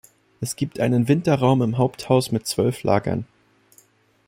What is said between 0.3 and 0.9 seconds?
Es gibt